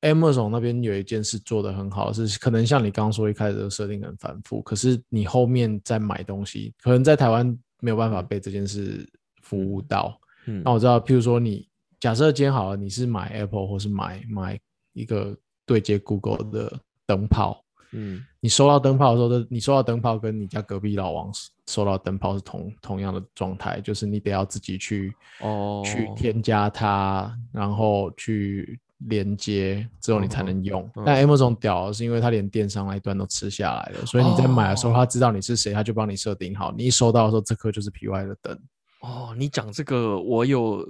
[0.00, 9.06] Amazon 那边有一件事做的很好，是可能像你刚刚说一开始的设定很繁复，可是你后面在买东西，可能在台湾没有办法被这件事
[9.42, 10.18] 服务到。
[10.46, 11.68] 嗯，那我知道，譬如说你
[12.00, 14.58] 假设今天好了，你是买 Apple 或是买买
[14.92, 17.60] 一个对接 Google 的灯泡。
[17.96, 21.30] 嗯，你收到灯泡的时候，的你收到灯泡跟你家隔壁老王
[21.68, 30.90] 收到灯泡是同同样的状态，就是你得要自己去哦去添加它，然后去连接之后你才能用。
[31.06, 36.72] 但 Amazon 屌是因为它连电商那一端都吃下来了，所以你在买的时候，他知道你是谁，他就帮你设定好。
[36.72, 38.58] 你一收到的时候，这颗就是 PY 的灯。
[39.02, 40.84] 哦，你讲这个我有。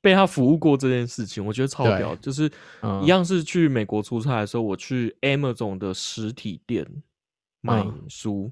[0.00, 2.14] 被他服务过这件事情，我觉得超屌。
[2.16, 2.50] 就是
[3.02, 6.86] 一样是去美国出差的时候，我去 Amazon 的实体店
[7.60, 8.50] 买书，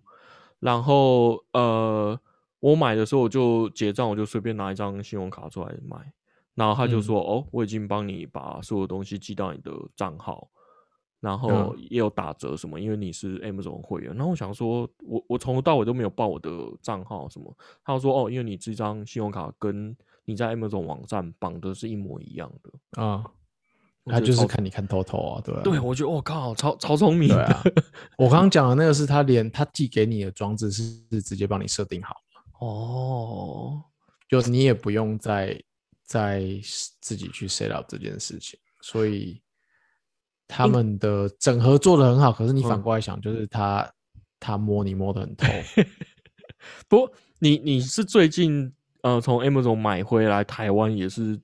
[0.58, 2.18] 然后呃，
[2.60, 6.12] 我买的时候我就结账，我就随便拿一张信用卡出来买，
[6.54, 10.48] 然后他就说：“哦，我已经帮你把所有东西寄到你的账号，
[11.20, 19.96] 然后也有打折什么，因为你是 Amazon 会员。”然后我想说，我我从头到尾都没有报我的账号什么，他说：“哦，因为你这张信用卡跟……”
[20.30, 23.24] 你在 Amazon 网站绑的是一模一样的啊，
[24.04, 27.62] 他就是看你看透透啊，对对，我觉得我靠，超超聪明，对啊。
[28.16, 32.14] 我刚刚讲的那个是他连他寄给你的装置是是直接帮你设定好
[32.60, 33.82] 哦，
[34.28, 35.60] 就你也不用再
[36.04, 36.40] 再
[37.00, 39.42] 自己去 set up 这件事情，所以
[40.46, 42.32] 他们的整合做的很好。
[42.32, 43.92] 可是你反过来想，就是他
[44.38, 45.46] 他摸你摸的很透。
[46.88, 48.72] 不，你你是最近。
[49.02, 51.40] 呃，从 Amazon 买回来，台湾也是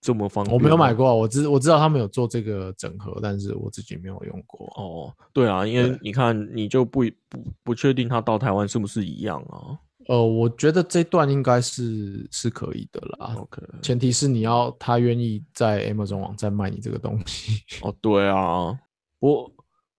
[0.00, 0.54] 这么方便。
[0.54, 0.92] 我没有买。
[0.92, 4.66] 过，我知我知道他们有做这个整合，但是我自己没有用过。
[4.76, 17.62] 哦，对啊，因为你看，你就不不不确定它到台湾是不是一样啊呃，我觉得这段应该是是可以的啦，？OK，前提是你要他愿意在 Amazon 网站卖你这个东西。
[17.82, 18.76] 哦，对啊，
[19.20, 19.48] 我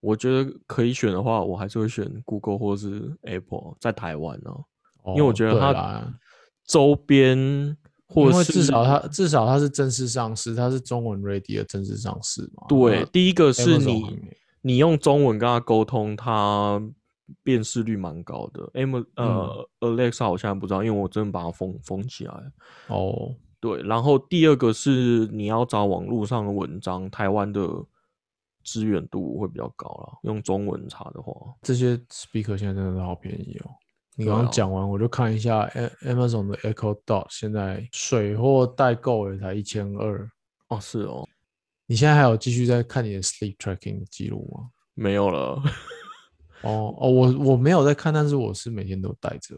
[0.00, 4.50] 我觉得可以选的话，我还是会选 Google 或是 Apple 在台湾呢、
[5.06, 6.14] 因为我觉得它啦
[6.66, 12.66] 周边或是因为至少它至少它是正式上市，它是中文 ready 的正式上市嘛。
[12.68, 14.18] 对，第一个是你
[14.60, 16.80] 你用中文跟他沟通，它
[17.42, 18.70] 辨识率蛮高的。
[18.74, 22.34] M 呃、Alexa 我现在不知道，因为我真的把它封封起来
[22.88, 27.66] 哦，对，然后第二个是你要找网络上的文章，台湾的
[28.62, 30.18] 资源度会比较高了。
[30.22, 33.70] 用中文查的话，这些 speaker 现在真的是好便宜哦。
[34.16, 35.66] 你刚刚讲完，我就看一下
[36.02, 40.30] Amazon 的 Echo Dot，现在水货代购也才一千二。
[40.68, 41.26] 哦，是哦，
[41.86, 44.68] 你现在还有继续在看你的 sleep tracking 的记录吗？
[44.94, 45.60] 没有了。
[46.62, 49.56] 哦哦，我我没有在看，但是我是每天都带着。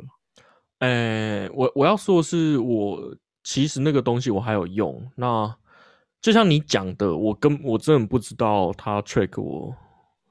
[0.79, 3.15] 哎，我我要说的是，我
[3.45, 5.07] 其实那个东西我还有用。
[5.15, 5.55] 那
[6.21, 9.75] 就像你讲的，我跟我真的不知道它 track 我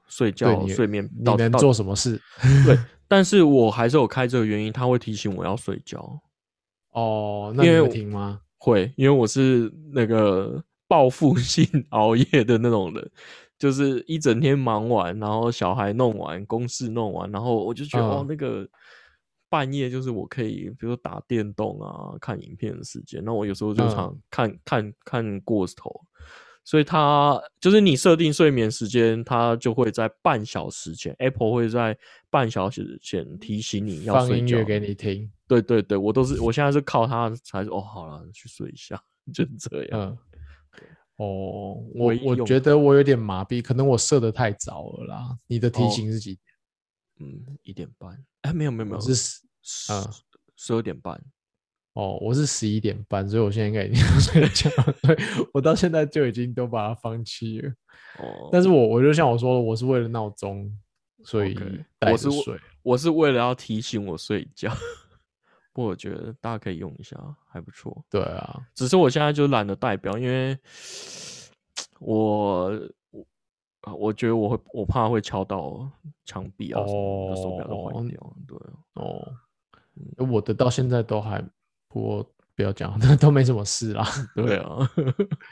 [0.06, 2.20] 睡对觉睡眠到到做什么事？
[2.66, 6.20] 对，但是我还是有开这个原因，它会提醒我要睡觉。
[6.92, 8.40] 哦，那你会因为我听吗？
[8.58, 13.10] 会，因为我是那个报复性 熬夜的那种人，
[13.58, 18.66] 就是一整天忙完，然后小孩弄完，公事弄完，然后我就觉得、哦嗯，那个
[19.48, 26.00] 半夜就是我可以，比如说打电动啊、看影片的时间，那我有时候就嗯常看、看看过头，
[26.66, 31.96] 所以它就是你设定睡眠时间，它就会在半小时前，Apple 会在
[32.28, 34.42] 半小时前提醒你要放睡觉。
[34.44, 35.30] 音乐给你听。
[35.46, 39.00] 对对对，我都是我现在是靠它才说哦，好了，去睡一下，
[39.32, 40.00] 就是这样。
[40.00, 40.18] 嗯，
[41.18, 45.38] 哦，我我觉得我有点麻痹，可能我设的太早了啦。
[45.46, 47.30] 你的提哦醒是几点？
[47.30, 49.92] 嗯，一点半，哎，没有没有没有，是十
[50.56, 51.22] 十二点半。
[51.96, 54.94] 哦，我是十一点半，所以我现在应该已经 要睡觉了。
[55.02, 55.16] 对，
[55.54, 57.70] 我到现在就已经都把它放弃了。
[58.18, 60.70] 哦，但是我我就像我说的，我是为了闹钟，
[61.24, 61.56] 所以
[62.02, 62.54] 我是睡。
[62.82, 64.70] 我是为了要提醒我睡觉，
[65.72, 67.16] 不过我觉得大家可以用一下，
[67.50, 68.04] 还不错。
[68.10, 70.56] 对啊，只是我现在就懒得代表，因为
[71.98, 72.66] 我
[73.10, 73.26] 我
[73.80, 75.90] 啊我觉得我会我怕会敲到
[76.26, 78.36] 墙壁啊什么的，手表都坏哦掉。
[78.46, 78.58] 对，
[79.02, 79.32] 哦，
[80.18, 81.42] 嗯我的到现在都还，
[81.88, 84.06] 不过不要讲，那 都没什么事啦。
[84.34, 84.90] 对啊，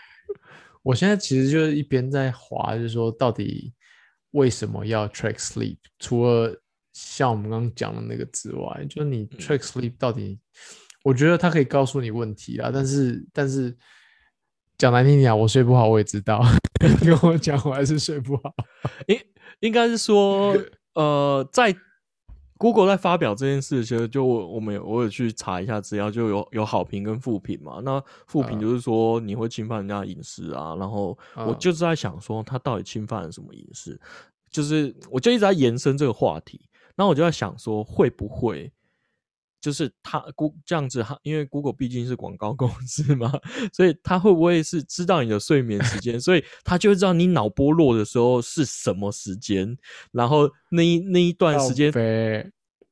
[0.82, 3.72] 我现在其实就是一边在滑，就是说到底
[4.32, 5.78] 为什么要 track sleep？
[5.98, 6.54] 除了
[6.92, 10.38] 像我们刚刚讲的那个之外，就是你 track sleep 到底，
[11.02, 13.76] 我觉得它可以告诉你问题啊，但是但是
[14.78, 16.42] 讲难听点啊，我睡不好，我也知道，
[16.80, 18.54] 你跟我讲，我还是睡不好。
[19.06, 19.20] 应
[19.60, 20.56] 应该是说，
[20.94, 21.74] 呃，在
[22.56, 27.80] Google 在发表这件事其实，就我我们有我有去查一下资料，就有有好评跟负评嘛。
[27.84, 34.00] 那负评嗯就是说你会侵犯人家的隐私啊，然后我嗯就是在想说他到底侵犯了什么隐私，
[34.50, 36.60] 就是我就一直在延伸这个话题，
[36.94, 38.72] 然后我就在想说会不会。
[39.64, 43.32] 就是他 Go 这样子，他因为 Google 毕竟是广告公司嘛，
[43.72, 49.74] 所以他会不会是知道你的睡眠时间，所以他就会知道你脑波落的时候是什么时间，
[50.12, 51.90] 然后那一那一段时间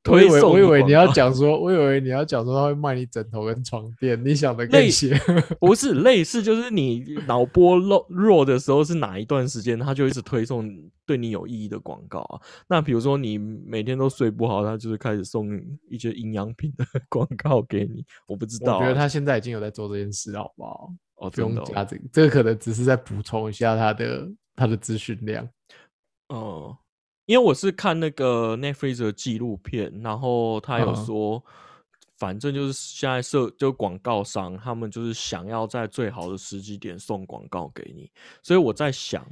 [0.09, 5.17] 我以为我以为你要讲说， 我以为你要讲说他会卖你枕头跟床垫， 你想的类更邪。
[5.61, 10.69] 不是类似，就是你脑波弱弱的时候是哪一段时间，他就一直推送
[11.05, 12.41] 对你有意义的广告啊。
[12.67, 15.49] 那比如说你每天都睡不好，他就是开始送
[15.89, 18.05] 一些营养品的广告给你。
[18.27, 20.91] 我不知道、啊，我觉得他现在已经有在做这件事，好不好？
[21.15, 25.47] 哦，不用加这个，这个可能只是在补充一下他的他的资讯量。
[26.27, 26.75] 哦、
[27.25, 31.43] 因为我是看那个 Netflix 的纪录片，然后他有嗯说，
[32.17, 39.25] 反正就是现在社就广告商，他们就是想要在最好的时机点送广告给你，所以我在想，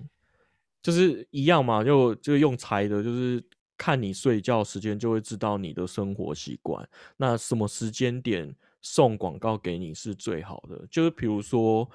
[0.82, 3.44] 就是一样嘛，就就用猜的，就是
[3.78, 6.88] 看你睡觉时间就会知道你的生活习惯，
[7.18, 11.90] 那什么时间点送广告给你是最好的，就是比如说。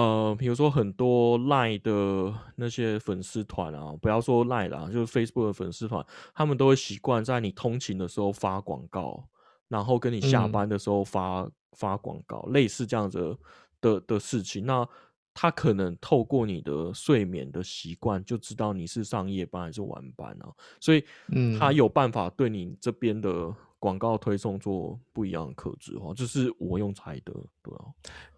[0.00, 6.02] 呃，比如说很多 Line 的那些粉丝团啊，不要说 Line 啦，就是 Facebook 的粉丝团，
[6.34, 9.22] 他们都会习惯在你通勤的时候发广告，
[9.68, 13.36] 然后跟你下嗯班的时候发、发广告，类似这样子
[13.82, 14.64] 的的事情。
[14.64, 14.88] 那
[15.34, 20.48] 他可能透过你的睡眠的习惯，就知道你是上夜班还是晚班啊，
[20.80, 27.84] 所以嗯他有办法对你这边的广告推送做不一样的克制化，这是我用猜的，对啊。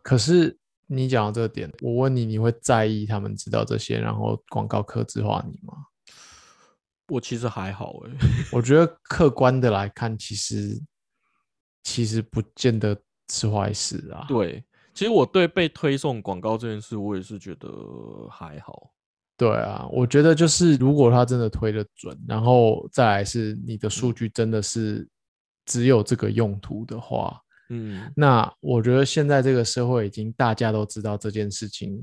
[0.03, 5.75] 可是你讲到这个点，我问你，你会在意他们知道这些，然后广告克制化你吗？
[7.09, 8.11] 我其实还好哎，
[8.53, 10.81] 我觉得客观的来看，其实
[11.83, 12.97] 其实不见得
[13.31, 14.25] 是坏事啊。
[14.29, 14.65] 对，
[14.95, 17.69] 其实我对被推送广告这件事，我也是觉得
[18.31, 18.91] 还好。
[19.37, 25.07] 对啊，我觉得就是如果他真的推的准，然后再来是你的数据真的是
[25.67, 27.41] 只有这个用途的话，
[27.73, 31.99] 嗯，那我觉得现在这个社会已经大家都知道这件事情，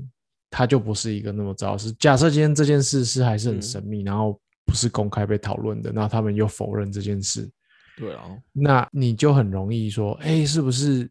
[0.50, 1.92] 它就不是一个那么糟的事。
[1.92, 7.48] 假设今天这件事是还是很神秘，然后不是公开被讨论的，那他们又否认这件事，
[7.96, 11.08] 对啊，那你就很容易说，哎，是不是？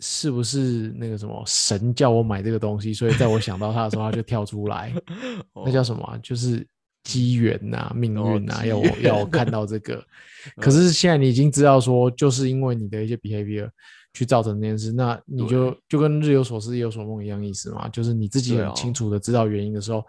[0.00, 2.94] 是不是那个什么神叫我买这个东西？
[2.94, 4.94] 所以在我想到他的时候，他就跳出来。
[5.66, 6.20] 那叫什么？
[6.22, 6.64] 就是
[7.08, 10.04] 机缘呐，命运呐，要我要我看到这个。
[10.60, 13.68] 可是现在你已经知道说，就是因为你的一些 behavior
[14.12, 17.88] 去造成这件事，那你就就跟日有所思夜有所梦一样意思嘛。
[17.88, 20.04] 就是你自己很清楚的知道原因的时候，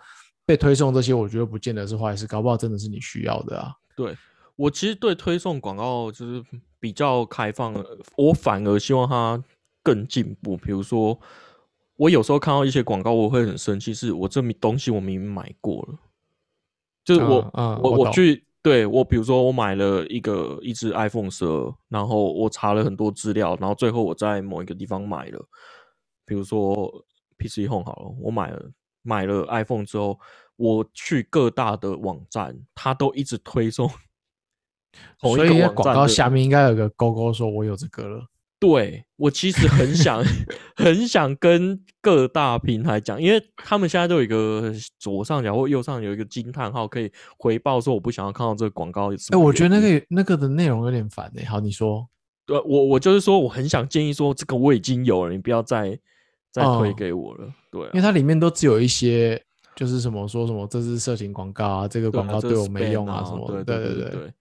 [0.46, 3.72] 被推送这些，我觉得不见得是坏事，搞不好真的是你需要的啊。
[3.96, 4.16] 对
[4.56, 6.44] 我其实对推送广告就是
[6.80, 7.74] 比较开放，
[8.18, 9.42] 我反而希望它。
[9.82, 11.18] 更进步，比如说，
[11.96, 15.98] 我有时候看到一些广告，我会很生气，是我这东西我明明买过了，
[17.16, 17.52] 就是我
[17.82, 25.40] 我我去对我，比如说我买了一个一只 iPhone 十二，然后我查了很多资料，然后最后我在某一个地方买了，
[26.26, 26.92] 比如说
[27.38, 28.70] PC Home 好了，我买了
[29.02, 30.20] 买了 iPhone 之后，
[30.58, 33.90] 我去各大的网站，它都一直推送，
[35.22, 38.26] 所以广告下面应该有个勾勾，说我有这个了。
[38.60, 40.22] 对我其实很想
[40.76, 49.14] 很想跟各大平台讲，因为他们现在都有一个左上角或右上有一个惊叹号，可以回报说我不想要看到这个广告。
[49.14, 51.46] 哎，我觉得那个那个的内容有点烦哎。
[51.46, 52.06] 好，你说，
[52.46, 55.98] 对我我就是说我很想建议说这个我已经有了，你不要再
[56.52, 57.48] 再推给我了。
[57.72, 59.42] 对，因为它里面都只有一些
[59.74, 63.50] 就是什么说什么这是色情广告啊，这个广告对我没用啊什么。
[63.52, 64.34] 对对对对，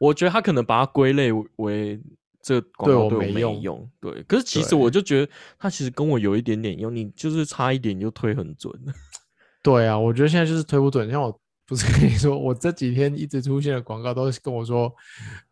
[0.00, 2.00] 我觉得他可能把它归类为。
[2.42, 4.22] 这广告对我没用，对。
[4.24, 8.72] 可是其实我就觉得它其实跟我有一点点用，你就是差一点就推很准。
[9.62, 11.10] 对啊，我觉得现在就是推不准。
[11.10, 14.90] 像我不是跟你说，我这几天一直出现的广告都是跟我说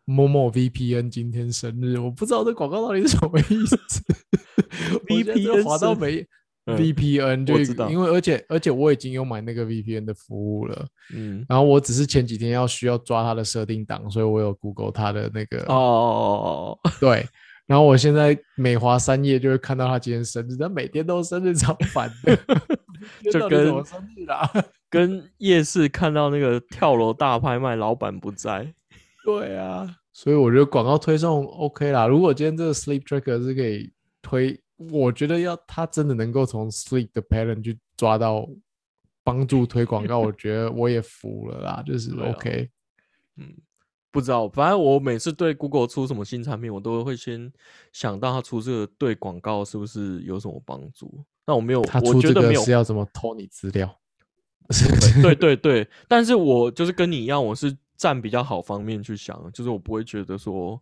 [0.05, 3.77] 某某 VPN 今天生日，我不知道这广告到底是什么意思。
[5.07, 6.25] VPN 滑到没
[6.75, 7.57] ？VPN 就
[7.89, 17.25] 因为而且而且我已经有买那个 VPN 的服务了，嗯，然后我只是前几天要需要抓它的设定档，所以我有 Google 它的那个哦，对，
[17.65, 22.35] 然后我现在每滑三页就会看到他今天生日，他每天都生日，超烦的，
[23.31, 24.51] 就跟生日啦，
[24.89, 28.73] 跟夜市看到那个跳楼大拍卖，老板不在，
[29.23, 33.91] 对啊，所以我觉得广告推送 OK 啦，如果今天这个 Sleep Tracker 是可以
[34.21, 34.59] 推。
[34.77, 38.47] 我觉得要他真的能够从 sleep 的 pattern 去抓到
[39.23, 42.69] 帮助推广告， 我觉得我也服了啦，就是 OK。
[43.35, 43.53] 嗯，
[44.11, 47.51] 不知道，反正我每次对 Google 出什么新产品，我都会先
[47.91, 51.23] 想到他出这个对广告是不是有什么帮助。
[51.45, 53.99] 那我没有，他出这个是要怎么偷你资料？
[55.21, 60.81] 对对对，但是我就是跟你一样，我是站比较好方面去想，就是我不会觉得说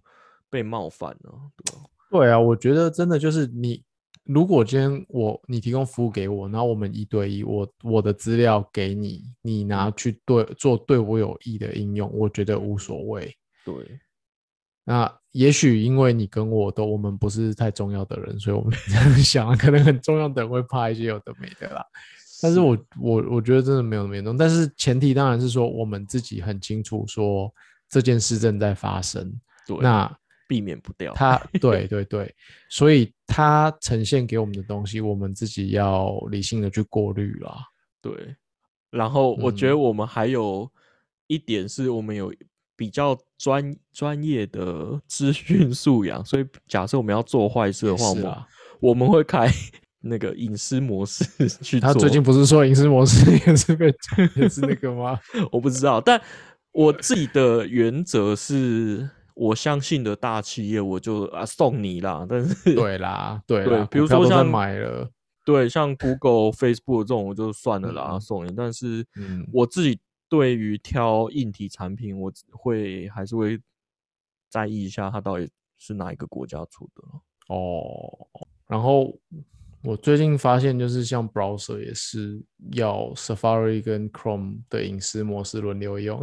[0.49, 1.83] 被冒犯了，对吧？
[2.11, 3.83] 对啊，我觉得真的就是你，
[4.23, 13.35] 如果今天我你提供服务给我，然后我们一对一，我我的资料给你，你拿去对做对我有益的应用，我觉得无所谓。
[13.65, 13.73] 对，
[14.85, 21.83] 那也许因为你跟我都我们不是太重要的人，所以我们 这样想，可能很重要的人会怕一些有的没的啦。
[22.41, 27.51] 但是我我我觉得真的没有那么严重，但是前提当然是说我们自己很清楚说
[27.89, 29.33] 这件事正在发生。
[29.67, 30.15] 对，那。
[30.47, 32.33] 避免不掉，他对 对对，
[32.69, 37.57] 所以他呈现给我们的东西，我们自己要理性的去过滤啦。
[38.01, 38.35] 对，
[38.91, 40.69] 然后我觉得我们还有
[41.27, 42.33] 一点是我们有
[42.75, 48.35] 比较专专业的资讯素养，所以假设我们要做坏事的话，我们
[48.79, 49.49] 我们会开
[50.01, 51.25] 那个隐私模式
[51.63, 51.79] 去。
[51.79, 53.91] 他最近不是说隐私模式也是被
[54.35, 55.19] 也是那个吗？
[55.51, 56.21] 我不知道，但
[56.71, 59.09] 我自己的原则是。
[59.35, 62.25] 我相信的大企业，我就啊送你啦。
[62.27, 65.09] 但是对啦，对对，比如说像买了，
[65.45, 68.53] 对，像 Google、Facebook 这种，我就算了啦，送你。
[68.55, 69.05] 但是
[69.53, 73.59] 我自己对于挑硬体产品，我会还是会
[74.49, 77.03] 在意一下它到底是哪一个国家出的
[77.53, 78.27] 哦。
[78.67, 79.15] 然后
[79.85, 86.19] 我最近发现，就是像 Browser 也是要 Safari 跟 Chrome 的隐私模式轮流用。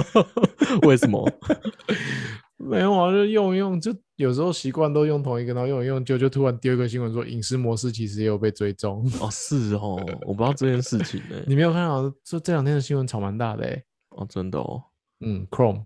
[0.86, 1.26] 为什么？
[2.56, 9.04] 没有啊，就用一用，就有时候习惯都用同一个，然后用一用，就就突然第二个新闻说隐私模式其实也有被追踪。
[9.20, 14.82] 哦，是哦，我不知道这件事情呢、 你没有看到这这两天的新闻炒蛮大的哎、哦，真的哦，
[15.20, 15.84] 嗯，Chrome，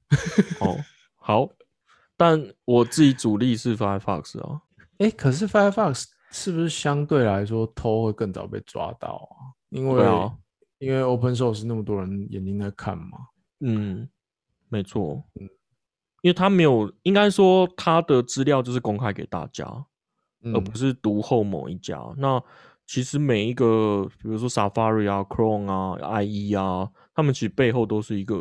[0.60, 0.76] 哦，
[1.16, 1.48] 好，
[2.16, 4.62] 但我自己主力是 Firefox 啊，
[4.98, 9.56] 哎、可是 Firefox 是不是相对来说偷会更早被抓到啊？
[9.70, 10.36] 因为、啊，
[10.78, 13.18] 因为 Open Source 那么多人眼睛在看嘛。
[13.60, 14.08] 嗯，
[14.68, 15.48] 没错，嗯
[16.22, 19.64] 因为他没有，应该说他的资料就是公开给大家，
[20.42, 22.02] 嗯而不是独后某一家。
[22.16, 22.42] 那
[22.86, 28.34] 其实每一个，比如说 Safari 啊、Chrome 啊、IE 啊，他们其实背后都是一个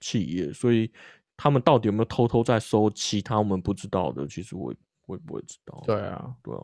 [0.00, 0.90] 企业，所以
[1.36, 5.82] 他们到底有没有偷偷在收其他我们不知道的，其实我也我也不会知道。
[5.86, 6.62] 对啊，对啊，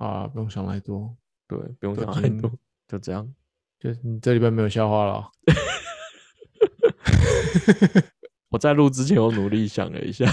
[0.00, 1.14] 啊，不用想太多，
[1.46, 2.50] 对，不用想太多，
[2.88, 3.30] 就这样。
[3.78, 5.30] 就你这礼拜没有笑话了哦。
[8.48, 10.24] 我在录之前我努力想了一下，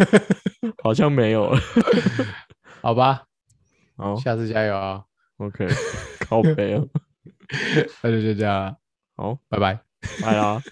[0.84, 1.58] 好像没有了。
[2.82, 3.24] 好吧，
[3.96, 5.04] 好下次加油啊
[5.38, 5.66] ！，OK，
[6.20, 6.86] 靠背哦，
[8.02, 8.76] 那就就这样了，
[9.16, 9.80] 好，拜拜。
[10.20, 10.62] 拜啦。